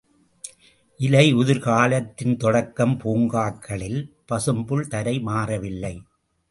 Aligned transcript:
இலையுதிர் 0.99 1.59
காலத்தின் 1.59 2.37
தொடக்கம் 2.37 2.97
பூங்காக்களில், 2.97 4.01
பசும் 4.25 4.65
புல் 4.65 4.87
தரை 4.87 5.19
மாறவில்லை. 5.19 5.95